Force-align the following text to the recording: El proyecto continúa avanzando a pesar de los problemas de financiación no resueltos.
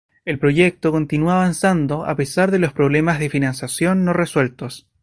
El 0.25 0.39
proyecto 0.39 0.91
continúa 0.91 1.35
avanzando 1.35 2.05
a 2.05 2.15
pesar 2.15 2.49
de 2.49 2.57
los 2.57 2.73
problemas 2.73 3.19
de 3.19 3.29
financiación 3.29 4.03
no 4.03 4.13
resueltos. 4.13 4.89